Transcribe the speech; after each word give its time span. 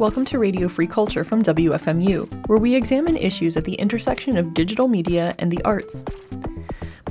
Welcome 0.00 0.24
to 0.26 0.38
Radio 0.38 0.66
Free 0.68 0.86
Culture 0.86 1.24
from 1.24 1.42
WFMU, 1.42 2.48
where 2.48 2.58
we 2.58 2.74
examine 2.74 3.18
issues 3.18 3.58
at 3.58 3.64
the 3.64 3.74
intersection 3.74 4.38
of 4.38 4.54
digital 4.54 4.88
media 4.88 5.34
and 5.38 5.52
the 5.52 5.62
arts. 5.62 6.06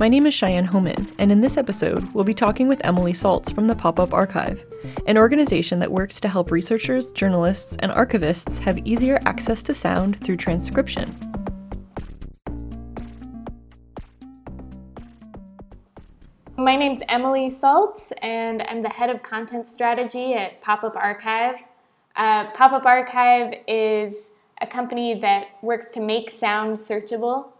My 0.00 0.08
name 0.08 0.24
is 0.24 0.32
Cheyenne 0.32 0.66
Hohman, 0.66 1.12
and 1.18 1.30
in 1.30 1.42
this 1.42 1.58
episode, 1.58 2.14
we'll 2.14 2.24
be 2.24 2.32
talking 2.32 2.68
with 2.68 2.80
Emily 2.84 3.12
Saltz 3.12 3.54
from 3.54 3.66
the 3.66 3.74
Pop 3.74 4.00
Up 4.00 4.14
Archive, 4.14 4.64
an 5.06 5.18
organization 5.18 5.78
that 5.80 5.92
works 5.92 6.18
to 6.20 6.28
help 6.28 6.50
researchers, 6.50 7.12
journalists, 7.12 7.76
and 7.80 7.92
archivists 7.92 8.58
have 8.60 8.78
easier 8.86 9.20
access 9.26 9.62
to 9.64 9.74
sound 9.74 10.18
through 10.18 10.38
transcription. 10.38 11.14
My 16.56 16.76
name's 16.76 17.02
Emily 17.06 17.50
Saltz, 17.50 18.10
and 18.22 18.62
I'm 18.62 18.80
the 18.80 18.88
head 18.88 19.10
of 19.10 19.22
content 19.22 19.66
strategy 19.66 20.32
at 20.32 20.62
Pop 20.62 20.82
Up 20.82 20.96
Archive. 20.96 21.56
Uh, 22.16 22.50
Pop 22.52 22.72
Up 22.72 22.86
Archive 22.86 23.52
is 23.68 24.30
a 24.62 24.66
company 24.66 25.20
that 25.20 25.48
works 25.60 25.90
to 25.90 26.00
make 26.00 26.30
sound 26.30 26.78
searchable. 26.78 27.50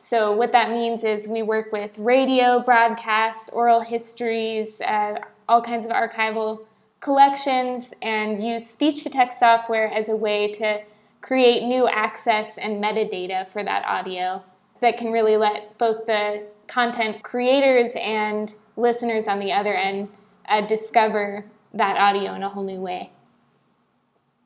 So, 0.00 0.32
what 0.32 0.52
that 0.52 0.70
means 0.70 1.04
is 1.04 1.28
we 1.28 1.42
work 1.42 1.72
with 1.72 1.98
radio 1.98 2.60
broadcasts, 2.60 3.50
oral 3.50 3.80
histories, 3.80 4.80
uh, 4.80 5.20
all 5.46 5.60
kinds 5.60 5.84
of 5.84 5.92
archival 5.92 6.64
collections, 7.00 7.92
and 8.00 8.42
use 8.42 8.66
speech 8.66 9.02
to 9.02 9.10
text 9.10 9.38
software 9.38 9.88
as 9.88 10.08
a 10.08 10.16
way 10.16 10.50
to 10.52 10.80
create 11.20 11.64
new 11.64 11.86
access 11.86 12.56
and 12.56 12.82
metadata 12.82 13.46
for 13.46 13.62
that 13.62 13.84
audio 13.84 14.42
that 14.80 14.96
can 14.96 15.12
really 15.12 15.36
let 15.36 15.76
both 15.76 16.06
the 16.06 16.44
content 16.66 17.22
creators 17.22 17.92
and 17.96 18.54
listeners 18.76 19.28
on 19.28 19.38
the 19.38 19.52
other 19.52 19.74
end 19.74 20.08
uh, 20.48 20.62
discover 20.62 21.44
that 21.74 21.98
audio 21.98 22.32
in 22.32 22.42
a 22.42 22.48
whole 22.48 22.64
new 22.64 22.80
way. 22.80 23.10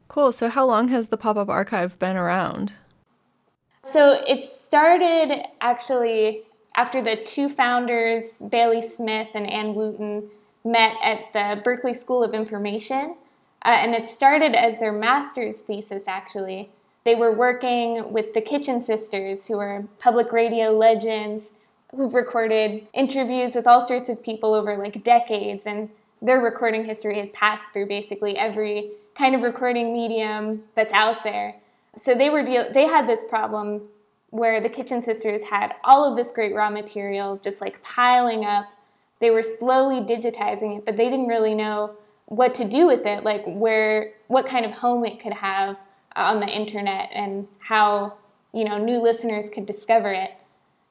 Cool. 0.09 0.33
So, 0.33 0.49
how 0.49 0.67
long 0.67 0.89
has 0.89 1.09
the 1.09 1.17
pop 1.17 1.37
up 1.37 1.49
archive 1.49 1.97
been 2.01 2.17
around? 2.17 2.73
So, 3.87 4.23
it 4.27 4.43
started 4.43 5.47
actually 5.61 6.45
after 6.75 7.01
the 7.01 7.17
two 7.17 7.49
founders, 7.49 8.41
Bailey 8.41 8.83
Smith 8.83 9.29
and 9.35 9.49
Anne 9.49 9.75
Wootton, 9.75 10.31
met 10.65 10.95
at 11.03 11.33
the 11.33 11.61
Berkeley 11.63 11.95
School 11.95 12.25
of 12.25 12.35
Information. 12.35 13.17
Uh, 13.65 13.77
and 13.79 13.95
it 13.95 14.07
started 14.07 14.55
as 14.55 14.79
their 14.79 14.93
master's 14.93 15.61
thesis, 15.61 16.05
actually. 16.07 16.71
They 17.05 17.15
were 17.15 17.33
working 17.33 18.13
with 18.13 18.35
the 18.35 18.41
Kitchen 18.41 18.81
Sisters, 18.81 19.47
who 19.47 19.59
are 19.59 19.85
public 19.99 20.33
radio 20.33 20.71
legends 20.71 21.53
who've 21.95 22.15
recorded 22.15 22.87
interviews 22.93 23.55
with 23.55 23.67
all 23.67 23.81
sorts 23.81 24.09
of 24.09 24.23
people 24.23 24.55
over 24.55 24.77
like 24.77 25.05
decades. 25.05 25.65
And 25.65 25.91
their 26.21 26.41
recording 26.41 26.85
history 26.85 27.19
has 27.19 27.31
passed 27.31 27.73
through 27.73 27.87
basically 27.87 28.37
every 28.37 28.91
kind 29.15 29.35
of 29.35 29.43
recording 29.43 29.93
medium 29.93 30.65
that's 30.75 30.93
out 30.93 31.23
there. 31.25 31.57
So 31.97 32.15
they 32.15 32.31
were 32.31 32.43
deal- 32.43 32.73
they 32.73 32.87
had 32.87 33.07
this 33.07 33.25
problem 33.25 33.89
where 34.31 34.61
the 34.61 34.69
Kitchen 34.69 35.01
Sisters 35.01 35.45
had 35.45 35.75
all 35.85 36.05
of 36.05 36.17
this 36.17 36.33
great 36.33 36.55
raw 36.55 36.69
material 36.69 37.37
just 37.37 37.61
like 37.61 37.83
piling 37.83 38.45
up. 38.45 38.67
They 39.21 39.31
were 39.31 39.45
slowly 39.45 40.01
digitizing 40.01 40.79
it, 40.79 40.85
but 40.85 40.97
they 40.97 41.09
didn't 41.09 41.29
really 41.29 41.55
know 41.55 41.93
what 42.27 42.55
to 42.57 42.65
do 42.65 42.87
with 42.87 43.07
it, 43.07 43.23
like 43.23 43.45
where 43.47 44.13
what 44.27 44.47
kind 44.47 44.65
of 44.65 44.73
home 44.73 45.05
it 45.05 45.21
could 45.21 45.35
have 45.35 45.77
on 46.17 46.41
the 46.41 46.49
internet 46.49 47.11
and 47.13 47.47
how 47.59 48.15
you 48.53 48.65
know 48.65 48.79
new 48.79 48.99
listeners 48.99 49.49
could 49.49 49.67
discover 49.67 50.13
it. 50.13 50.33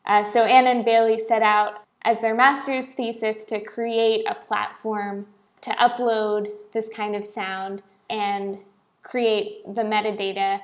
Uh, 0.06 0.24
so 0.24 0.44
Anna 0.44 0.70
and 0.70 0.86
Bailey 0.86 1.18
set 1.18 1.42
out 1.42 1.84
as 2.04 2.22
their 2.22 2.36
master's 2.36 2.88
thesis 2.88 3.44
to 3.46 3.60
create 3.60 4.26
a 4.28 4.36
platform 4.36 5.28
to 5.62 5.72
upload 5.72 6.52
this 6.74 6.90
kind 6.90 7.16
of 7.16 7.26
sound 7.26 7.82
and 8.10 8.58
create 9.02 9.64
the 9.66 9.84
metadata 9.84 10.62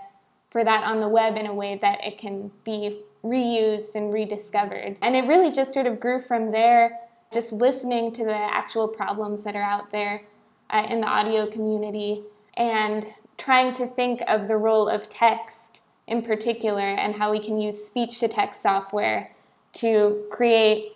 for 0.50 0.64
that 0.64 0.84
on 0.84 1.00
the 1.00 1.08
web 1.08 1.38
in 1.38 1.46
a 1.46 1.54
way 1.54 1.78
that 1.82 2.04
it 2.04 2.18
can 2.18 2.52
be 2.64 3.02
reused 3.24 3.96
and 3.96 4.14
rediscovered. 4.14 4.98
And 5.02 5.16
it 5.16 5.26
really 5.26 5.52
just 5.52 5.74
sort 5.74 5.88
of 5.88 6.00
grew 6.00 6.20
from 6.20 6.52
there, 6.52 7.00
just 7.34 7.52
listening 7.52 8.14
to 8.14 8.24
the 8.24 8.36
actual 8.36 8.88
problems 8.88 9.44
that 9.44 9.56
are 9.56 9.64
out 9.64 9.92
there 9.92 10.24
uh, 10.70 10.86
in 10.90 11.02
the 11.02 11.08
audio 11.08 11.46
community 11.48 12.24
and 12.56 13.06
trying 13.38 13.74
to 13.74 13.88
think 13.88 14.22
of 14.28 14.48
the 14.48 14.58
role 14.58 14.88
of 14.88 15.10
text 15.10 15.82
in 16.08 16.22
particular 16.22 16.82
and 16.82 17.16
how 17.16 17.32
we 17.32 17.40
can 17.40 17.60
use 17.60 17.86
speech 17.86 18.20
to 18.20 18.28
text 18.28 18.62
software 18.62 19.32
to 19.74 20.26
create 20.32 20.94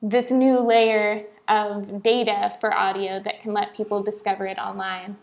this 0.00 0.30
new 0.30 0.60
layer 0.60 1.24
of 1.48 2.02
data 2.02 2.52
for 2.60 2.72
audio 2.72 3.20
that 3.20 3.40
can 3.40 3.52
let 3.52 3.74
people 3.74 4.02
discover 4.02 4.46
it 4.46 4.58
online. 4.58 5.16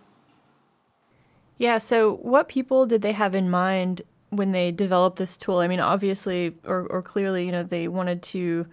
Yeah, 1.63 1.77
so 1.77 2.15
what 2.15 2.49
people 2.49 2.85
did 2.85 3.03
they 3.03 3.13
have 3.13 3.33
in 3.33 3.49
mind 3.49 4.01
when 4.31 4.51
they 4.51 4.69
developed 4.69 5.15
this 5.15 5.37
tool? 5.37 5.59
I 5.59 5.69
mean, 5.69 5.79
obviously 5.79 6.55
or, 6.65 6.87
or 6.87 7.01
clearly, 7.01 7.45
you 7.45 7.53
know, 7.53 7.63
they 7.63 7.87
wanted 7.87 8.21
to 8.23 8.67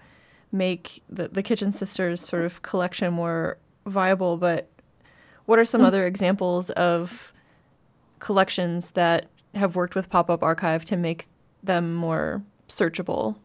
make 0.50 1.00
the, 1.08 1.28
the 1.28 1.40
Kitchen 1.40 1.70
Sisters 1.70 2.20
sort 2.20 2.44
of 2.44 2.62
collection 2.62 3.12
more 3.14 3.58
viable, 3.86 4.38
but 4.38 4.68
what 5.44 5.60
are 5.60 5.64
some 5.64 5.82
mm. 5.82 5.84
other 5.84 6.04
examples 6.04 6.70
of 6.70 7.32
collections 8.18 8.90
that 8.90 9.26
have 9.54 9.76
worked 9.76 9.94
with 9.94 10.10
Pop 10.10 10.28
Up 10.28 10.42
Archive 10.42 10.84
to 10.86 10.96
make 10.96 11.28
them 11.62 11.94
more 11.94 12.42
searchable? 12.68 13.36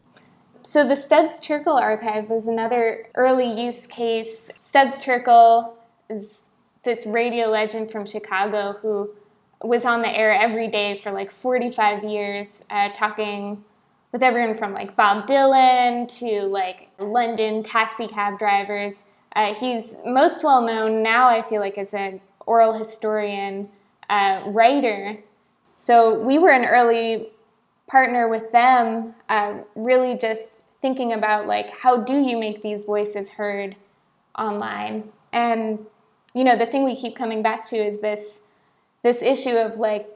So 0.62 0.82
the 0.84 0.96
Studs 0.96 1.38
Terkel 1.38 1.80
archive 1.80 2.28
was 2.30 2.48
another 2.48 3.06
early 3.14 3.64
use 3.64 3.86
case. 3.86 4.50
Studs 4.58 4.98
Terkel 4.98 5.74
is 6.10 6.50
this 6.82 7.06
radio 7.06 7.46
legend 7.46 7.92
from 7.92 8.06
Chicago 8.06 8.76
who 8.82 9.14
was 9.62 9.84
on 9.84 10.02
the 10.02 10.08
air 10.08 10.34
every 10.34 10.68
day 10.68 10.98
for 11.02 11.10
like 11.10 11.30
45 11.30 12.04
years, 12.04 12.62
uh, 12.70 12.90
talking 12.92 13.64
with 14.12 14.22
everyone 14.22 14.56
from 14.56 14.72
like 14.72 14.96
Bob 14.96 15.26
Dylan 15.26 16.08
to 16.20 16.42
like 16.42 16.88
London 16.98 17.62
taxi 17.62 18.06
cab 18.06 18.38
drivers. 18.38 19.04
Uh, 19.34 19.54
he's 19.54 19.98
most 20.04 20.42
well 20.42 20.62
known 20.62 21.02
now, 21.02 21.28
I 21.28 21.42
feel 21.42 21.60
like, 21.60 21.76
as 21.76 21.92
an 21.92 22.20
oral 22.46 22.72
historian 22.72 23.68
uh, 24.08 24.42
writer. 24.46 25.18
So 25.76 26.18
we 26.18 26.38
were 26.38 26.50
an 26.50 26.64
early 26.64 27.28
partner 27.86 28.28
with 28.28 28.50
them, 28.52 29.14
uh, 29.28 29.58
really 29.74 30.16
just 30.16 30.64
thinking 30.80 31.12
about 31.12 31.46
like 31.46 31.70
how 31.70 31.96
do 31.96 32.20
you 32.20 32.38
make 32.38 32.62
these 32.62 32.84
voices 32.84 33.30
heard 33.30 33.76
online? 34.38 35.10
And 35.32 35.86
you 36.34 36.44
know, 36.44 36.56
the 36.56 36.66
thing 36.66 36.84
we 36.84 36.96
keep 36.96 37.16
coming 37.16 37.42
back 37.42 37.66
to 37.66 37.76
is 37.76 38.00
this 38.00 38.40
this 39.06 39.22
issue 39.22 39.56
of 39.56 39.76
like 39.76 40.08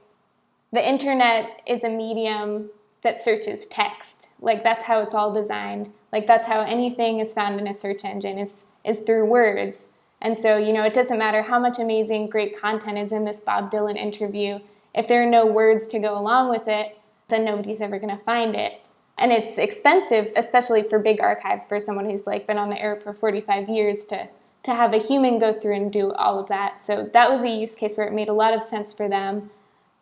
the 0.72 0.86
internet 0.86 1.62
is 1.64 1.84
a 1.84 1.88
medium 1.88 2.70
that 3.02 3.22
searches 3.22 3.64
text. 3.66 4.26
Like 4.40 4.64
that's 4.64 4.86
how 4.86 5.00
it's 5.00 5.14
all 5.14 5.32
designed. 5.32 5.92
Like 6.12 6.26
that's 6.26 6.48
how 6.48 6.62
anything 6.62 7.20
is 7.20 7.32
found 7.32 7.60
in 7.60 7.68
a 7.68 7.72
search 7.72 8.04
engine 8.04 8.36
is 8.36 8.64
is 8.84 8.98
through 9.00 9.26
words. 9.26 9.86
And 10.20 10.36
so, 10.36 10.56
you 10.56 10.72
know, 10.72 10.82
it 10.82 10.92
doesn't 10.92 11.18
matter 11.18 11.42
how 11.42 11.60
much 11.60 11.78
amazing 11.78 12.30
great 12.30 12.58
content 12.58 12.98
is 12.98 13.12
in 13.12 13.24
this 13.24 13.38
Bob 13.38 13.70
Dylan 13.70 13.96
interview. 13.96 14.58
If 14.92 15.06
there 15.06 15.22
are 15.22 15.30
no 15.30 15.46
words 15.46 15.86
to 15.88 16.00
go 16.00 16.18
along 16.18 16.50
with 16.50 16.66
it, 16.66 16.98
then 17.28 17.44
nobody's 17.44 17.80
ever 17.80 18.00
going 18.00 18.16
to 18.16 18.24
find 18.24 18.56
it. 18.56 18.80
And 19.16 19.30
it's 19.30 19.56
expensive, 19.56 20.32
especially 20.34 20.82
for 20.82 20.98
big 20.98 21.20
archives 21.20 21.64
for 21.64 21.78
someone 21.78 22.10
who's 22.10 22.26
like 22.26 22.48
been 22.48 22.58
on 22.58 22.70
the 22.70 22.80
air 22.80 22.96
for 22.96 23.14
45 23.14 23.68
years 23.68 24.04
to 24.06 24.28
to 24.62 24.74
have 24.74 24.92
a 24.92 24.98
human 24.98 25.38
go 25.38 25.52
through 25.52 25.74
and 25.74 25.92
do 25.92 26.12
all 26.12 26.38
of 26.38 26.48
that. 26.48 26.80
So 26.80 27.08
that 27.12 27.30
was 27.30 27.42
a 27.42 27.48
use 27.48 27.74
case 27.74 27.96
where 27.96 28.06
it 28.06 28.12
made 28.12 28.28
a 28.28 28.34
lot 28.34 28.54
of 28.54 28.62
sense 28.62 28.92
for 28.92 29.08
them 29.08 29.50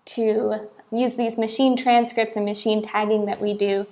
to 0.06 0.68
use 0.90 1.16
these 1.16 1.38
machine 1.38 1.76
transcripts 1.76 2.34
and 2.34 2.44
machine 2.44 2.82
tagging 2.82 3.26
that 3.26 3.40
we 3.40 3.56
do 3.56 3.86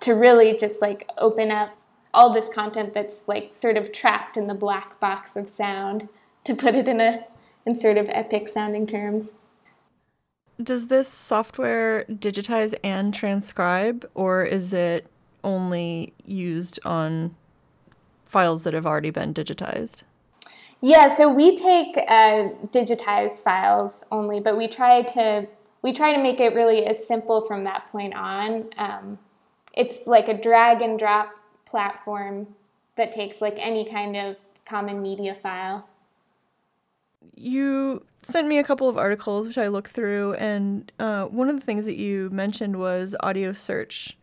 to 0.00 0.12
really 0.12 0.56
just 0.56 0.80
like 0.80 1.10
open 1.18 1.50
up 1.50 1.70
all 2.14 2.32
this 2.32 2.48
content 2.48 2.94
that's 2.94 3.26
like 3.26 3.52
sort 3.52 3.76
of 3.76 3.92
trapped 3.92 4.36
in 4.36 4.46
the 4.46 4.54
black 4.54 4.98
box 5.00 5.36
of 5.36 5.48
sound 5.48 6.08
to 6.44 6.54
put 6.54 6.74
it 6.74 6.88
in 6.88 7.00
a 7.00 7.24
in 7.66 7.74
sort 7.74 7.98
of 7.98 8.08
epic 8.10 8.48
sounding 8.48 8.86
terms. 8.86 9.32
Does 10.62 10.86
this 10.86 11.08
software 11.08 12.04
digitize 12.08 12.74
and 12.82 13.12
transcribe 13.12 14.08
or 14.14 14.44
is 14.44 14.72
it 14.72 15.06
only 15.44 16.14
used 16.24 16.78
on 16.84 17.36
files 18.28 18.62
that 18.62 18.74
have 18.74 18.86
already 18.86 19.10
been 19.10 19.34
digitized? 19.34 20.04
Yeah, 20.80 21.08
so 21.08 21.32
we 21.32 21.56
take 21.56 21.96
uh, 21.96 22.50
digitized 22.66 23.42
files 23.42 24.04
only, 24.12 24.38
but 24.38 24.56
we 24.56 24.68
try 24.68 25.02
to 25.02 25.48
we 25.82 25.92
try 25.92 26.14
to 26.14 26.22
make 26.22 26.40
it 26.40 26.54
really 26.54 26.86
as 26.86 27.06
simple 27.06 27.40
from 27.40 27.64
that 27.64 27.90
point 27.90 28.14
on. 28.14 28.70
Um, 28.76 29.18
it's 29.74 30.06
like 30.06 30.28
a 30.28 30.40
drag 30.40 30.82
and 30.82 30.98
drop 30.98 31.32
platform 31.64 32.48
that 32.96 33.12
takes 33.12 33.40
like 33.40 33.56
any 33.58 33.84
kind 33.88 34.16
of 34.16 34.36
common 34.64 35.02
media 35.02 35.34
file. 35.34 35.88
You 37.34 38.04
sent 38.22 38.48
me 38.48 38.58
a 38.58 38.64
couple 38.64 38.88
of 38.88 38.96
articles 38.96 39.46
which 39.46 39.58
I 39.58 39.68
looked 39.68 39.90
through, 39.90 40.34
and 40.34 40.90
uh, 40.98 41.24
one 41.26 41.48
of 41.48 41.56
the 41.56 41.64
things 41.64 41.86
that 41.86 41.96
you 41.96 42.28
mentioned 42.30 42.76
was 42.76 43.14
Audio 43.20 43.52
Search, 43.52 44.16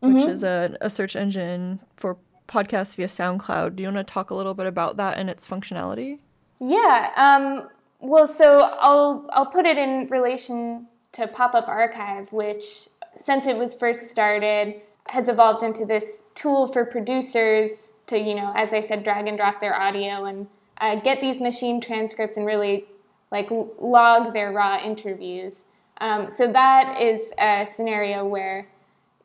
which 0.00 0.22
mm-hmm. 0.22 0.30
is 0.30 0.42
a, 0.42 0.76
a 0.80 0.88
search 0.88 1.16
engine 1.16 1.80
for 1.96 2.16
podcasts 2.48 2.96
via 2.96 3.06
SoundCloud. 3.06 3.76
Do 3.76 3.82
you 3.82 3.88
want 3.92 4.06
to 4.06 4.12
talk 4.12 4.30
a 4.30 4.34
little 4.34 4.54
bit 4.54 4.66
about 4.66 4.96
that 4.96 5.18
and 5.18 5.30
its 5.30 5.46
functionality? 5.46 6.18
Yeah. 6.60 7.10
Um, 7.16 7.68
well, 8.00 8.26
so 8.26 8.76
I'll 8.80 9.26
I'll 9.30 9.46
put 9.46 9.66
it 9.66 9.78
in 9.78 10.08
relation 10.08 10.86
to 11.12 11.26
Pop 11.26 11.54
Up 11.54 11.68
Archive, 11.68 12.32
which 12.32 12.88
since 13.16 13.46
it 13.46 13.56
was 13.56 13.74
first 13.74 14.10
started 14.10 14.80
has 15.08 15.28
evolved 15.28 15.62
into 15.62 15.84
this 15.84 16.30
tool 16.34 16.66
for 16.66 16.84
producers 16.84 17.92
to 18.06 18.18
you 18.18 18.34
know, 18.34 18.52
as 18.54 18.72
I 18.72 18.80
said, 18.80 19.04
drag 19.04 19.26
and 19.26 19.36
drop 19.36 19.60
their 19.60 19.74
audio 19.74 20.24
and 20.24 20.46
uh, 20.78 20.96
get 20.96 21.20
these 21.20 21.40
machine 21.40 21.80
transcripts 21.80 22.36
and 22.36 22.44
really 22.44 22.84
like 23.30 23.48
log 23.50 24.32
their 24.32 24.52
raw 24.52 24.78
interviews. 24.84 25.64
Um, 25.98 26.30
so 26.30 26.50
that 26.52 27.00
is 27.00 27.32
a 27.38 27.66
scenario 27.66 28.26
where 28.26 28.66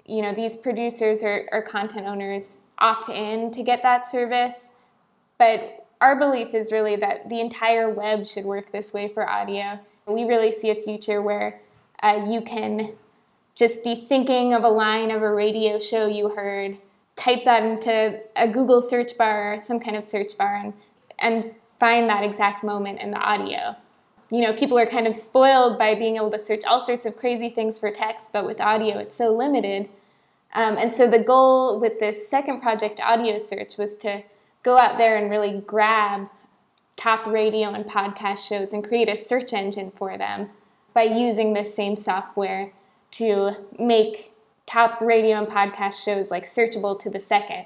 you 0.06 0.22
know 0.22 0.34
these 0.34 0.56
producers 0.56 1.24
or, 1.24 1.48
or 1.52 1.62
content 1.62 2.08
owners 2.08 2.59
opt 2.80 3.10
in 3.10 3.52
to 3.52 3.64
get 3.64 3.82
that 3.84 4.08
service, 4.08 4.70
but 5.38 5.86
our 6.02 6.18
belief 6.18 6.54
is 6.54 6.72
really 6.72 6.96
that 6.96 7.30
the 7.30 7.40
entire 7.40 7.90
web 7.90 8.26
should 8.26 8.46
work 8.46 8.72
this 8.72 8.94
way 8.94 9.08
for 9.08 9.30
audio. 9.30 9.80
We 10.08 10.24
really 10.24 10.52
see 10.52 10.70
a 10.70 10.76
future 10.76 11.22
where 11.22 11.60
uh, 12.02 12.26
you 12.28 12.42
can 12.42 12.94
just 13.56 13.84
be 13.84 13.96
thinking 13.96 14.54
of 14.54 14.64
a 14.64 14.70
line 14.70 15.12
of 15.12 15.22
a 15.22 15.32
radio 15.32 15.80
show 15.80 16.08
you 16.08 16.30
heard, 16.30 16.78
type 17.16 17.44
that 17.44 17.64
into 17.64 18.22
a 18.36 18.48
Google 18.48 18.82
search 18.82 19.18
bar 19.18 19.54
or 19.54 19.60
some 19.60 19.80
kind 19.80 19.98
of 19.98 20.04
search 20.06 20.38
bar, 20.38 20.56
and, 20.56 20.74
and 21.20 21.52
find 21.78 22.10
that 22.10 22.24
exact 22.24 22.64
moment 22.64 23.02
in 23.02 23.12
the 23.12 23.18
audio. 23.18 23.76
You 24.32 24.42
know, 24.42 24.54
people 24.54 24.80
are 24.80 24.86
kind 24.86 25.08
of 25.08 25.16
spoiled 25.16 25.78
by 25.78 25.96
being 25.96 26.16
able 26.16 26.32
to 26.32 26.40
search 26.40 26.64
all 26.66 26.82
sorts 26.82 27.06
of 27.06 27.18
crazy 27.18 27.50
things 27.50 27.80
for 27.80 27.92
text, 27.92 28.32
but 28.32 28.46
with 28.46 28.62
audio, 28.62 28.98
it's 29.00 29.18
so 29.18 29.36
limited. 29.36 29.90
Um, 30.54 30.78
and 30.78 30.94
so 30.94 31.08
the 31.08 31.24
goal 31.24 31.80
with 31.80 32.00
this 32.00 32.28
second 32.28 32.62
project, 32.62 33.00
Audio 33.00 33.40
Search, 33.40 33.78
was 33.78 33.96
to 33.98 34.24
go 34.64 34.78
out 34.78 34.98
there 34.98 35.18
and 35.18 35.30
really 35.30 35.62
grab 35.66 36.30
top 36.96 37.26
radio 37.26 37.70
and 37.70 37.86
podcast 37.86 38.40
shows 38.48 38.74
and 38.74 38.86
create 38.86 39.08
a 39.08 39.16
search 39.16 39.54
engine 39.54 39.92
for 39.92 40.18
them 40.18 40.50
by 40.94 41.04
using 41.04 41.54
this 41.54 41.74
same 41.74 41.96
software 41.96 42.74
to 43.12 43.56
make 43.80 44.34
top 44.66 45.00
radio 45.02 45.38
and 45.38 45.48
podcast 45.48 46.04
shows 46.04 46.30
like 46.30 46.46
searchable 46.46 47.00
to 47.00 47.10
the 47.10 47.20
second. 47.20 47.66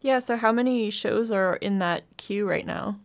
Yeah, 0.00 0.18
so 0.18 0.36
how 0.36 0.50
many 0.50 0.90
shows 0.90 1.30
are 1.30 1.56
in 1.56 1.78
that 1.80 2.04
queue 2.16 2.48
right 2.48 2.64
now? 2.64 2.98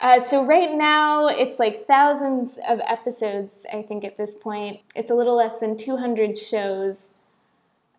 Uh, 0.00 0.18
so 0.18 0.44
right 0.44 0.74
now 0.74 1.26
it's 1.26 1.58
like 1.58 1.86
thousands 1.86 2.58
of 2.68 2.80
episodes. 2.86 3.66
I 3.72 3.82
think 3.82 4.04
at 4.04 4.16
this 4.16 4.34
point 4.34 4.80
it's 4.96 5.10
a 5.10 5.14
little 5.14 5.36
less 5.36 5.58
than 5.58 5.76
200 5.76 6.38
shows, 6.38 7.10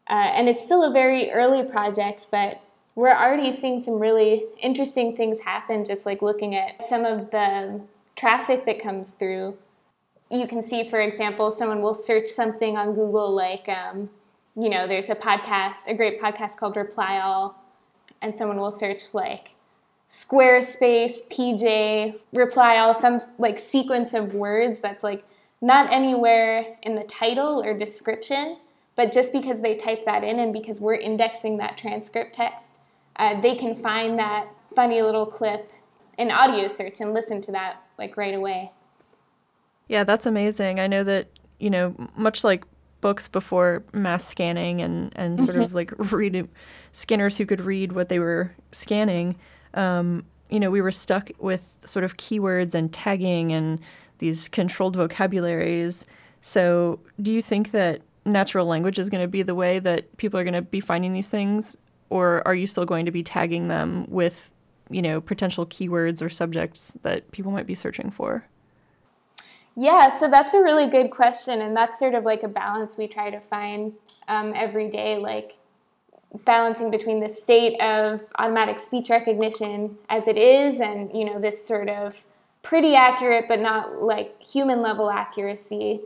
uh, 0.10 0.32
and 0.34 0.48
it's 0.48 0.64
still 0.64 0.84
a 0.84 0.92
very 0.92 1.32
early 1.32 1.64
project. 1.64 2.28
But 2.32 2.62
we're 2.96 3.14
already 3.14 3.52
seeing 3.52 3.80
some 3.80 3.96
really 3.96 4.46
interesting 4.62 5.16
things 5.16 5.42
happen. 5.42 5.86
Just 5.86 6.06
like 6.06 6.22
looking 6.22 6.56
at 6.56 6.84
some 6.84 7.06
of 7.06 7.32
the 7.32 7.86
traffic 8.16 8.66
that 8.66 8.82
comes 8.82 9.12
through, 9.12 9.58
you 10.30 10.48
can 10.48 10.62
see, 10.62 10.84
for 10.84 11.00
example, 11.00 11.52
someone 11.52 11.82
will 11.82 11.94
search 11.94 12.30
something 12.30 12.78
on 12.78 12.94
Google, 12.94 13.32
like 13.32 13.68
um, 13.70 14.10
you 14.56 14.70
know, 14.70 14.88
there's 14.88 15.10
a 15.10 15.16
podcast, 15.16 15.88
a 15.88 15.94
great 15.94 16.22
podcast 16.22 16.58
called 16.58 16.78
Reply 16.78 17.20
All, 17.20 17.62
and 18.22 18.34
someone 18.34 18.58
will 18.58 18.72
search 18.72 19.14
like 19.14 19.52
Squarespace, 20.08 21.28
PJ, 21.32 22.20
reply 22.32 22.78
all, 22.78 22.94
some 22.94 23.20
like 23.40 23.58
sequence 23.58 24.14
of 24.14 24.34
words 24.34 24.80
that's 24.80 25.04
like 25.04 25.24
not 25.62 25.92
anywhere 25.92 26.78
in 26.84 26.96
the 26.96 27.04
title 27.04 27.64
or 27.64 27.78
description, 27.78 28.58
but 28.96 29.12
just 29.14 29.34
because 29.34 29.62
they 29.62 29.76
type 29.76 30.06
that 30.06 30.24
in 30.24 30.40
and 30.40 30.54
because 30.54 30.80
we're 30.80 30.96
indexing 30.96 31.58
that 31.58 31.78
transcript 31.78 32.36
text, 32.36 32.74
uh, 33.18 33.40
they 33.42 33.56
can 33.56 33.76
find 33.76 34.18
that 34.20 34.48
funny 34.74 35.02
little 35.02 35.26
clip 35.26 35.72
in 36.18 36.32
audio 36.32 36.68
search 36.68 37.00
and 37.00 37.14
listen 37.14 37.42
to 37.42 37.52
that 37.52 37.82
like 37.98 38.18
right 38.18 38.34
away. 38.34 38.72
Yeah, 39.88 40.04
that's 40.04 40.26
amazing. 40.26 40.80
I 40.80 40.88
know 40.88 41.04
that, 41.04 41.28
you 41.60 41.70
know, 41.70 41.96
much 42.16 42.44
like 42.44 42.64
books 43.02 43.28
before 43.28 43.84
mass 43.94 44.26
scanning 44.26 44.82
and, 44.82 45.12
and 45.16 45.40
sort 45.44 45.58
of 45.58 45.74
like 45.74 45.94
reading 46.12 46.50
scanners 46.92 47.38
who 47.38 47.46
could 47.46 47.62
read 47.62 47.92
what 47.92 48.10
they 48.10 48.20
were 48.20 48.54
scanning, 48.72 49.36
um, 49.74 50.26
you 50.50 50.60
know, 50.60 50.72
we 50.72 50.82
were 50.82 50.92
stuck 50.92 51.30
with 51.40 51.64
sort 51.84 52.06
of 52.06 52.18
keywords 52.18 52.74
and 52.74 52.92
tagging 52.94 53.52
and 53.52 53.80
these 54.20 54.48
controlled 54.48 54.96
vocabularies. 54.96 56.06
So, 56.42 57.00
do 57.22 57.32
you 57.32 57.42
think 57.42 57.72
that 57.72 58.02
natural 58.26 58.66
language 58.66 59.00
is 59.00 59.10
going 59.10 59.22
to 59.22 59.28
be 59.28 59.44
the 59.44 59.56
way 59.56 59.80
that 59.80 60.18
people 60.18 60.40
are 60.40 60.44
going 60.44 60.54
to 60.54 60.62
be 60.62 60.80
finding 60.80 61.14
these 61.14 61.30
things, 61.30 61.78
or 62.10 62.46
are 62.48 62.56
you 62.56 62.68
still 62.68 62.86
going 62.86 63.06
to 63.06 63.12
be 63.12 63.24
tagging 63.24 63.68
them 63.68 64.06
with, 64.10 64.50
you 64.90 65.02
know, 65.02 65.22
potential 65.22 65.66
keywords 65.66 66.22
or 66.22 66.30
subjects 66.30 66.96
that 67.04 67.32
people 67.32 67.52
might 67.52 67.68
be 67.68 67.76
searching 67.76 68.10
for? 68.10 68.46
Yeah, 69.76 70.10
so 70.10 70.30
that's 70.30 70.54
a 70.54 70.60
really 70.62 70.90
good 70.90 71.12
question, 71.12 71.62
and 71.62 71.76
that's 71.76 72.00
sort 72.00 72.16
of 72.16 72.24
like 72.24 72.44
a 72.44 72.48
balance 72.48 72.98
we 72.98 73.08
try 73.08 73.30
to 73.30 73.40
find 73.40 73.94
um, 74.28 74.54
every 74.56 74.90
day. 74.90 75.18
Like, 75.18 75.58
balancing 76.44 76.92
between 76.92 77.20
the 77.20 77.30
state 77.30 77.80
of 77.80 78.22
automatic 78.38 78.80
speech 78.80 79.10
recognition 79.10 79.98
as 80.10 80.28
it 80.28 80.38
is 80.38 80.80
and 80.80 81.10
you 81.14 81.24
know 81.24 81.40
this 81.40 81.66
sort 81.66 81.88
of 81.88 82.26
pretty 82.62 82.96
accurate 82.96 83.46
but 83.48 83.60
not 83.60 84.02
like 84.02 84.42
human 84.42 84.82
level 84.82 85.10
accuracy 85.10 86.02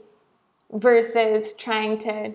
versus 0.72 1.54
trying 1.54 1.98
to 1.98 2.34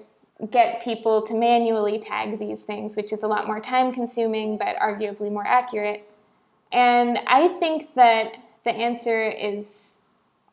get 0.51 0.83
people 0.83 1.23
to 1.23 1.35
manually 1.35 1.99
tag 1.99 2.39
these 2.39 2.63
things 2.63 2.97
which 2.97 3.13
is 3.13 3.23
a 3.23 3.29
lot 3.29 3.47
more 3.47 3.61
time 3.61 3.93
consuming 3.93 4.59
but 4.59 4.77
arguably 4.77 5.31
more 5.31 5.47
accurate 5.47 6.09
and 6.73 7.19
i 7.27 7.47
think 7.47 7.95
that 7.95 8.35
the 8.65 8.73
answer 8.73 9.29
is 9.29 9.99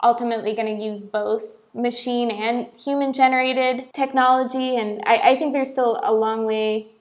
ultimately 0.04 0.56
going 0.56 0.78
to 0.78 0.84
use 0.84 1.02
both 1.02 1.58
machine 1.74 2.30
and 2.30 2.68
human 2.78 3.14
generated 3.14 3.88
technology 3.94 4.76
and 4.76 5.02
I, 5.06 5.32
I 5.32 5.36
think 5.36 5.54
there's 5.54 5.72
still 5.72 6.00
a 6.04 6.14
long 6.14 6.46
way 6.46 6.92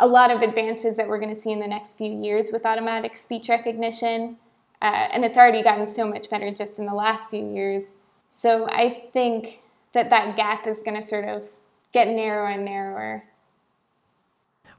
a 0.00 0.06
lot 0.06 0.30
of 0.30 0.42
advances 0.42 0.96
that 0.96 1.06
we're 1.06 1.18
going 1.18 1.32
to 1.32 1.40
see 1.40 1.52
in 1.52 1.60
the 1.60 1.66
next 1.66 1.96
few 1.96 2.10
years 2.10 2.48
with 2.50 2.64
automatic 2.64 3.16
speech 3.16 3.48
recognition. 3.48 4.38
Uh, 4.82 5.08
and 5.12 5.24
it's 5.24 5.36
already 5.36 5.62
gotten 5.62 5.86
so 5.86 6.08
much 6.08 6.30
better 6.30 6.50
just 6.50 6.78
in 6.78 6.86
the 6.86 6.94
last 6.94 7.28
few 7.28 7.46
years. 7.54 7.90
So 8.30 8.66
I 8.70 9.08
think 9.12 9.60
that 9.92 10.10
that 10.10 10.36
gap 10.36 10.66
is 10.66 10.82
going 10.82 11.00
to 11.00 11.06
sort 11.06 11.26
of 11.26 11.44
get 11.92 12.08
narrower 12.08 12.48
and 12.48 12.64
narrower. 12.64 13.24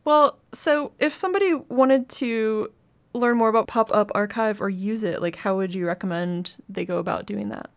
Well, 0.03 0.39
so 0.51 0.93
if 0.99 1.15
somebody 1.15 1.53
wanted 1.53 2.09
to 2.09 2.71
learn 3.13 3.37
more 3.37 3.49
about 3.49 3.67
Pop 3.67 3.93
Up 3.93 4.11
Archive 4.15 4.61
or 4.61 4.69
use 4.69 5.03
it, 5.03 5.21
like 5.21 5.35
how 5.35 5.57
would 5.57 5.75
you 5.75 5.85
recommend 5.85 6.57
they 6.69 6.85
go 6.85 6.97
about 6.97 7.25
doing 7.25 7.49
that? 7.49 7.69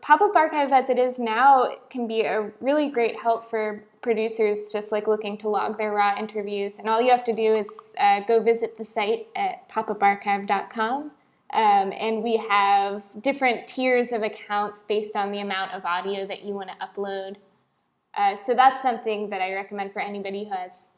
Pop 0.00 0.20
Up 0.20 0.34
Archive, 0.34 0.72
as 0.72 0.88
it 0.90 0.98
is 0.98 1.18
now, 1.18 1.70
can 1.90 2.08
be 2.08 2.22
a 2.22 2.50
really 2.60 2.88
great 2.88 3.16
help 3.16 3.44
for 3.44 3.82
producers 4.00 4.68
just 4.72 4.90
like 4.90 5.06
looking 5.06 5.36
to 5.38 5.48
log 5.48 5.76
their 5.76 5.92
raw 5.92 6.16
interviews. 6.18 6.78
And 6.78 6.88
all 6.88 7.02
you 7.02 7.10
have 7.10 7.24
to 7.24 7.32
do 7.32 7.54
is 7.54 7.68
uh, 7.98 8.20
go 8.20 8.42
visit 8.42 8.78
the 8.78 8.84
site 8.84 9.26
at 9.36 9.68
popuparchive.com. 9.68 11.10
Um, 11.52 11.92
and 11.92 12.22
we 12.22 12.36
have 12.36 13.02
different 13.22 13.66
tiers 13.66 14.12
of 14.12 14.22
accounts 14.22 14.82
based 14.82 15.16
on 15.16 15.32
the 15.32 15.40
amount 15.40 15.72
of 15.72 15.84
audio 15.84 16.26
that 16.26 16.44
you 16.44 16.52
want 16.52 16.70
to 16.70 16.76
upload. 16.86 17.36
Uh, 18.16 18.36
so 18.36 18.54
that's 18.54 18.82
something 18.82 19.30
that 19.30 19.40
I 19.40 19.54
recommend 19.54 19.92
for 19.92 20.00
anybody 20.00 20.44
who 20.44 20.50
has 20.50 20.88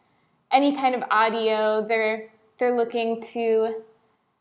any 0.51 0.75
kind 0.75 0.95
of 0.95 1.03
audio. 1.11 1.87
They're 1.87 2.31
they're 2.59 2.77
looking 2.77 3.23
to 3.23 3.83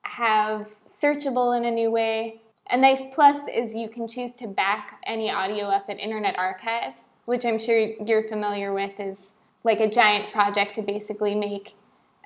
have 0.01 0.67
searchable 0.85 1.55
in 1.57 1.63
a 1.65 1.71
new 1.71 1.91
way. 1.91 2.41
A 2.69 2.77
nice 2.77 3.03
plus 3.13 3.47
is 3.47 3.73
you 3.73 3.87
can 3.87 4.07
choose 4.07 4.35
to 4.35 4.47
back 4.47 5.01
any 5.05 5.31
audio 5.31 5.65
up 5.65 5.89
at 5.89 5.99
Internet 5.99 6.37
Archive 6.37 6.93
which 7.29 7.45
I'm 7.45 7.59
sure 7.59 7.77
you're 7.77 8.23
familiar 8.23 8.73
with, 8.73 8.99
is 8.99 9.33
like 9.63 9.79
a 9.79 9.87
giant 9.87 10.33
project 10.33 10.73
to 10.75 10.81
basically 10.81 11.35
make 11.35 11.75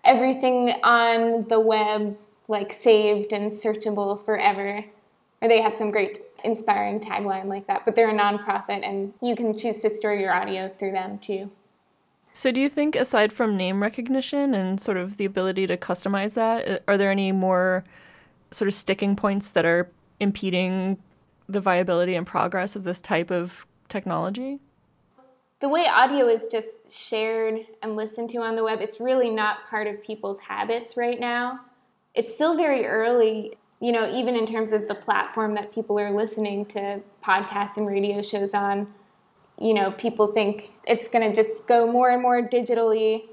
everything 0.06 0.70
on 0.82 1.46
the 1.50 1.60
web 1.60 2.18
like 2.48 2.72
saved 2.74 3.34
and 3.34 3.52
searchable 3.52 4.24
forever. 4.24 4.86
Or 5.42 5.48
they 5.48 5.62
have 5.62 5.74
some 5.74 5.92
great 5.92 6.22
inspiring 6.44 7.00
tagline 7.00 7.46
like 7.46 7.68
that, 7.68 7.86
but 7.86 7.96
they're 7.96 8.10
a 8.10 8.14
nonprofit 8.14 8.86
and 8.88 9.14
you 9.22 9.36
can 9.36 9.58
choose 9.58 9.82
to 9.82 9.90
store 9.90 10.14
your 10.14 10.34
audio 10.34 10.70
through 10.70 10.92
them 10.92 11.20
too. 11.20 11.52
So, 12.36 12.52
do 12.52 12.60
you 12.60 12.70
think, 12.70 12.96
aside 12.96 13.32
from 13.32 13.56
name 13.56 13.84
recognition 13.84 14.56
and 14.56 14.80
sort 14.80 14.98
of 14.98 15.18
the 15.18 15.26
ability 15.26 15.68
to 15.68 15.78
customize 15.78 16.34
that, 16.34 16.82
are 16.88 16.98
there 16.98 17.12
any 17.12 17.32
more 17.32 17.84
sort 18.50 18.68
of 18.68 18.74
sticking 18.74 19.16
points 19.16 19.52
that 19.52 19.66
are 19.66 19.90
impeding 20.20 20.98
the 21.48 21.62
viability 21.62 22.16
and 22.16 22.26
progress 22.26 22.76
of 22.76 22.86
this 22.86 23.02
type 23.02 23.30
of 23.30 23.68
technology? 23.88 24.60
the 25.64 25.70
way 25.70 25.88
audio 25.88 26.28
is 26.28 26.48
just 26.48 26.92
shared 26.92 27.66
and 27.82 27.96
listened 27.96 28.30
to 28.30 28.40
on 28.40 28.58
the 28.58 28.64
web, 28.66 28.82
it's 28.82 29.00
really 29.00 29.30
not 29.30 29.66
part 29.70 29.88
of 29.88 30.04
people's 30.04 30.38
habits 30.42 30.98
right 30.98 31.18
now. 31.18 31.58
It's 32.13 32.34
still 32.34 32.55
very 32.55 32.86
early. 32.86 33.58
you 33.79 33.91
know, 33.91 34.10
even 34.10 34.38
in 34.38 34.46
terms 34.46 34.72
of 34.72 34.88
the 34.88 34.96
platform 34.96 35.55
that 35.55 35.74
people 35.74 36.00
are 36.00 36.10
listening 36.10 36.65
to 36.65 37.01
podcasts 37.22 37.75
and 37.75 37.86
radio 37.86 38.22
shows 38.22 38.53
on, 38.53 38.88
you 39.60 39.74
know, 39.74 39.91
people 39.91 40.27
think 40.27 40.72
it's 40.88 41.10
going 41.10 41.27
to 41.29 41.36
just 41.36 41.67
go 41.67 41.91
more 41.91 42.10
and 42.10 42.22
more 42.22 42.41
digitally. 42.41 43.24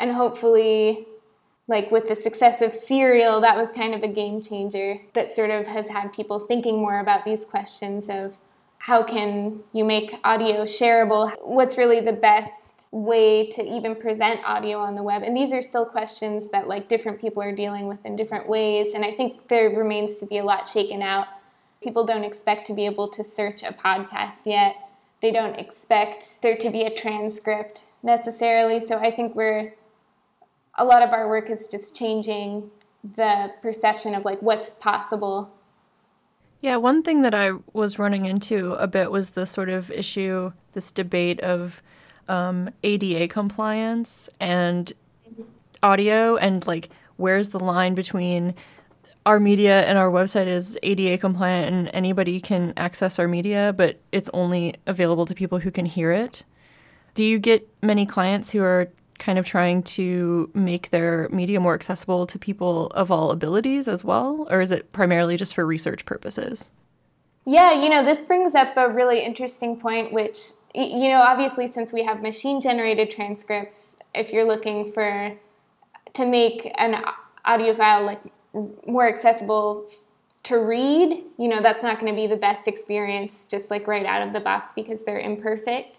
And 0.00 0.10
hopefully, 0.10 1.06
like 1.68 1.92
with 1.92 2.08
the 2.08 2.16
success 2.16 2.60
of 2.60 2.72
Serial, 2.72 3.40
that 3.40 3.56
was 3.56 3.70
kind 3.70 3.94
of 3.94 4.02
a 4.02 4.08
game 4.08 4.42
changer 4.42 5.00
that 5.12 5.32
sort 5.32 5.50
of 5.50 5.68
has 5.68 5.88
had 5.88 6.12
people 6.12 6.40
thinking 6.40 6.76
more 6.78 6.98
about 6.98 7.24
these 7.24 7.44
questions 7.44 8.08
of 8.08 8.38
how 8.78 9.04
can 9.04 9.60
you 9.72 9.84
make 9.84 10.18
audio 10.24 10.64
shareable? 10.64 11.32
What's 11.40 11.78
really 11.78 12.00
the 12.00 12.12
best 12.12 12.73
way 12.94 13.48
to 13.50 13.60
even 13.60 13.96
present 13.96 14.40
audio 14.44 14.78
on 14.78 14.94
the 14.94 15.02
web. 15.02 15.24
And 15.24 15.36
these 15.36 15.52
are 15.52 15.60
still 15.60 15.84
questions 15.84 16.50
that 16.52 16.68
like 16.68 16.88
different 16.88 17.20
people 17.20 17.42
are 17.42 17.50
dealing 17.50 17.88
with 17.88 17.98
in 18.06 18.14
different 18.14 18.48
ways. 18.48 18.94
And 18.94 19.04
i 19.04 19.10
think 19.10 19.48
there 19.48 19.68
remains 19.68 20.14
to 20.16 20.26
be 20.26 20.38
a 20.38 20.44
lot 20.44 20.68
shaken 20.68 21.02
out. 21.02 21.26
People 21.82 22.04
don't 22.04 22.22
expect 22.22 22.68
to 22.68 22.72
be 22.72 22.86
able 22.86 23.08
to 23.08 23.24
search 23.24 23.64
a 23.64 23.72
podcast 23.72 24.46
yet. 24.46 24.76
They 25.20 25.32
don't 25.32 25.56
expect 25.56 26.40
there 26.40 26.56
to 26.56 26.70
be 26.70 26.84
a 26.84 26.94
transcript 26.94 27.82
necessarily. 28.04 28.80
So 28.80 28.98
i 28.98 29.10
think 29.10 29.34
we're 29.34 29.74
a 30.76 30.84
lot 30.84 31.02
of 31.02 31.12
our 31.12 31.28
work 31.28 31.50
is 31.50 31.66
just 31.66 31.96
changing 31.96 32.70
the 33.02 33.50
perception 33.60 34.14
of 34.14 34.24
like 34.24 34.40
what's 34.40 34.72
possible. 34.72 35.52
Yeah, 36.60 36.76
one 36.76 37.02
thing 37.02 37.22
that 37.22 37.34
I 37.34 37.50
was 37.72 37.98
running 37.98 38.24
into 38.24 38.74
a 38.74 38.86
bit 38.86 39.10
was 39.10 39.30
the 39.30 39.46
sort 39.46 39.68
of 39.68 39.90
issue, 39.90 40.52
this 40.74 40.92
debate 40.92 41.40
of 41.40 41.82
um, 42.28 42.70
ADA 42.82 43.28
compliance 43.28 44.28
and 44.40 44.92
audio, 45.82 46.36
and 46.36 46.66
like 46.66 46.90
where's 47.16 47.50
the 47.50 47.60
line 47.60 47.94
between 47.94 48.54
our 49.26 49.40
media 49.40 49.84
and 49.86 49.96
our 49.96 50.10
website 50.10 50.46
is 50.46 50.78
ADA 50.82 51.18
compliant 51.18 51.74
and 51.74 51.90
anybody 51.94 52.40
can 52.40 52.74
access 52.76 53.18
our 53.18 53.26
media, 53.26 53.72
but 53.76 53.98
it's 54.12 54.28
only 54.34 54.74
available 54.86 55.24
to 55.26 55.34
people 55.34 55.58
who 55.58 55.70
can 55.70 55.86
hear 55.86 56.12
it. 56.12 56.44
Do 57.14 57.24
you 57.24 57.38
get 57.38 57.66
many 57.82 58.04
clients 58.04 58.50
who 58.50 58.62
are 58.62 58.88
kind 59.18 59.38
of 59.38 59.46
trying 59.46 59.82
to 59.82 60.50
make 60.52 60.90
their 60.90 61.28
media 61.30 61.60
more 61.60 61.74
accessible 61.74 62.26
to 62.26 62.38
people 62.38 62.88
of 62.88 63.10
all 63.10 63.30
abilities 63.30 63.88
as 63.88 64.04
well? 64.04 64.46
Or 64.50 64.60
is 64.60 64.72
it 64.72 64.92
primarily 64.92 65.36
just 65.36 65.54
for 65.54 65.64
research 65.64 66.04
purposes? 66.04 66.70
Yeah, 67.46 67.72
you 67.82 67.88
know, 67.88 68.04
this 68.04 68.22
brings 68.22 68.54
up 68.54 68.76
a 68.76 68.90
really 68.90 69.20
interesting 69.20 69.78
point, 69.78 70.12
which 70.12 70.50
you 70.74 71.08
know, 71.08 71.20
obviously, 71.20 71.66
since 71.68 71.92
we 71.92 72.02
have 72.02 72.20
machine 72.20 72.60
generated 72.60 73.10
transcripts, 73.10 73.96
if 74.14 74.32
you're 74.32 74.44
looking 74.44 74.90
for 74.90 75.36
to 76.14 76.26
make 76.26 76.72
an 76.76 77.04
audio 77.44 77.72
file 77.72 78.04
like 78.04 78.20
more 78.86 79.08
accessible 79.08 79.88
to 80.44 80.56
read, 80.58 81.24
you 81.38 81.48
know, 81.48 81.60
that's 81.60 81.82
not 81.82 81.98
going 81.98 82.12
to 82.12 82.16
be 82.16 82.26
the 82.26 82.36
best 82.36 82.68
experience 82.68 83.46
just 83.46 83.70
like 83.70 83.86
right 83.86 84.04
out 84.04 84.26
of 84.26 84.32
the 84.32 84.40
box 84.40 84.72
because 84.74 85.04
they're 85.04 85.18
imperfect. 85.18 85.98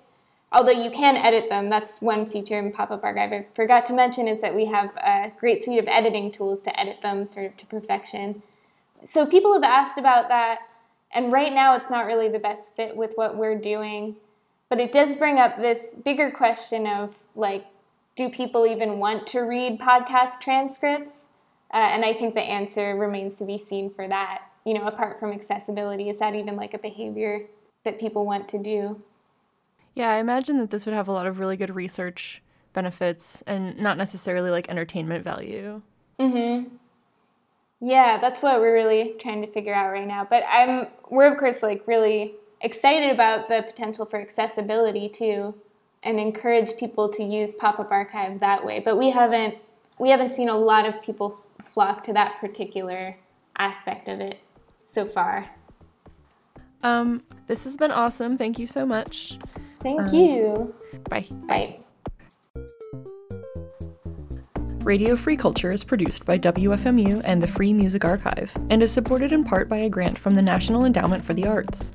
Although 0.51 0.72
you 0.72 0.91
can 0.91 1.17
edit 1.17 1.50
them, 1.50 1.70
that's 1.70 2.01
one 2.01 2.25
feature 2.25 2.60
in 2.60 2.72
Pop 2.72 2.91
Up 2.91 3.03
Archive 3.03 3.34
I 3.34 3.46
forgot 3.53 3.86
to 3.88 3.94
mention 3.94 4.27
is 4.27 4.41
that 4.41 4.55
we 4.55 4.65
have 4.65 4.96
a 4.98 5.32
great 5.38 5.63
suite 5.63 5.79
of 5.79 5.88
editing 5.88 6.32
tools 6.32 6.63
to 6.63 6.79
edit 6.79 7.01
them 7.01 7.25
sort 7.25 7.48
of 7.48 7.58
to 7.58 7.65
perfection. 7.65 8.44
So 9.03 9.25
people 9.25 9.53
have 9.53 9.63
asked 9.63 9.98
about 9.98 10.29
that, 10.29 10.60
and 11.12 11.32
right 11.32 11.51
now 11.51 11.75
it's 11.75 11.89
not 11.89 12.05
really 12.05 12.29
the 12.29 12.39
best 12.39 12.75
fit 12.75 12.96
with 12.96 13.13
what 13.15 13.36
we're 13.36 13.58
doing. 13.58 14.15
But 14.70 14.80
it 14.80 14.92
does 14.92 15.16
bring 15.16 15.38
up 15.38 15.58
this 15.58 15.94
bigger 15.94 16.32
question 16.32 16.88
of 16.88 17.16
like, 17.36 17.66
do 18.16 18.30
people 18.30 18.66
even 18.66 19.00
want 19.00 19.28
to 19.28 19.42
read 19.42 19.80
podcast 19.80 20.40
transcripts? 20.42 21.28
Uh, 21.74 21.78
and 21.78 22.06
I 22.06 22.14
think 22.14 22.34
the 22.34 22.42
answer 22.42 22.96
remains 22.96 23.36
to 23.36 23.46
be 23.46 23.58
seen 23.58 23.90
for 23.90 24.08
that. 24.08 24.44
You 24.66 24.74
know, 24.74 24.86
apart 24.88 25.20
from 25.20 25.32
accessibility, 25.32 26.10
is 26.10 26.18
that 26.20 26.34
even 26.36 26.56
like 26.56 26.74
a 26.74 26.80
behavior 26.80 27.46
that 27.84 28.00
people 28.00 28.26
want 28.26 28.48
to 28.50 28.58
do? 28.58 29.02
Yeah, 29.94 30.10
I 30.10 30.18
imagine 30.18 30.58
that 30.60 30.72
this 30.72 30.86
would 30.86 30.96
have 30.96 31.08
a 31.08 31.12
lot 31.12 31.28
of 31.28 31.40
really 31.40 31.58
good 31.58 31.74
research 31.76 32.42
benefits 32.74 33.44
and 33.48 33.78
not 33.80 33.98
necessarily 33.98 34.50
like 34.52 34.70
entertainment 34.70 35.24
value. 35.24 35.82
Mhm. 36.20 36.72
Yeah, 37.80 38.20
that's 38.20 38.42
what 38.42 38.60
we're 38.60 38.74
really 38.74 39.16
trying 39.20 39.42
to 39.42 39.48
figure 39.48 39.74
out 39.74 39.92
right 39.92 40.08
now. 40.08 40.26
But 40.30 40.44
I'm 40.50 40.88
we're 41.10 41.32
of 41.32 41.38
course 41.38 41.62
like 41.62 41.88
really 41.88 42.34
excited 42.62 43.12
about 43.12 43.48
the 43.48 43.64
potential 43.64 44.06
for 44.06 44.20
accessibility 44.20 45.10
too 45.10 45.56
and 46.04 46.20
encourage 46.20 46.78
people 46.78 47.10
to 47.10 47.24
use 47.24 47.54
pop-up 47.56 47.92
archive 47.92 48.40
that 48.40 48.66
way 48.66 48.80
but 48.80 48.98
we 48.98 49.10
haven't 49.10 49.56
we 50.00 50.10
haven't 50.10 50.32
seen 50.32 50.50
a 50.50 50.58
lot 50.58 50.86
of 50.86 51.02
people 51.02 51.46
flock 51.62 52.04
to 52.04 52.14
that 52.14 52.38
particular 52.40 53.18
aspect 53.58 54.10
of 54.10 54.20
it 54.20 54.40
so 54.86 55.06
far. 55.06 55.50
Um 56.84 57.24
this 57.48 57.64
has 57.64 57.78
been 57.78 57.92
awesome. 57.92 58.38
Thank 58.38 58.60
you 58.60 58.68
so 58.68 58.86
much. 58.86 59.38
Thank 59.82 60.02
um, 60.02 60.14
you. 60.14 60.76
bye. 61.10 61.28
Bye. 61.48 61.80
Radio 64.86 65.16
Free 65.16 65.36
Culture 65.36 65.72
is 65.72 65.84
produced 65.84 66.26
by 66.26 66.38
WFMU 66.38 67.22
and 67.24 67.42
the 67.42 67.48
Free 67.48 67.74
Music 67.74 68.06
Archive 68.06 68.56
and 68.70 68.84
is 68.84 68.92
supported 68.92 69.32
in 69.32 69.44
part 69.44 69.68
by 69.68 69.78
a 69.78 69.90
grant 69.90 70.16
from 70.16 70.36
the 70.36 70.44
National 70.44 70.86
Endowment 70.86 71.26
for 71.26 71.34
the 71.34 71.48
Arts. 71.48 71.92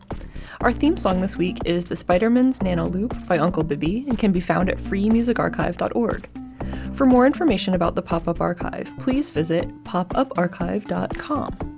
Our 0.61 0.73
theme 0.73 0.97
song 0.97 1.21
this 1.21 1.37
week 1.37 1.59
is 1.65 1.85
The 1.85 1.95
Spiderman's 1.95 2.63
Nano 2.63 2.89
Loop 2.89 3.15
by 3.27 3.39
Uncle 3.39 3.63
Bibby 3.63 4.05
and 4.09 4.19
can 4.19 4.33
be 4.33 4.41
found 4.41 4.69
at 4.69 4.79
freemusicarchive.org. 4.79 6.29
For 6.95 7.07
more 7.07 7.27
information 7.27 7.75
about 7.75 7.95
the 7.95 8.03
Pop 8.03 8.29
Up 8.29 8.41
Archive, 8.41 8.91
please 8.99 9.31
visit 9.31 9.69
popuparchive.com. 9.85 11.70